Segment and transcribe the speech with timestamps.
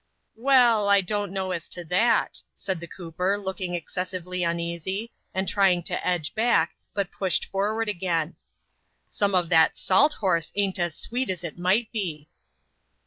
[0.35, 5.83] Well, I don't know as to that," said the cooper, looking Kcessively uneasy, and trying
[5.83, 8.33] to edge back, but pushed forward gain."
[9.11, 12.27] Some of that salt horse ain 't as sweet as it might be."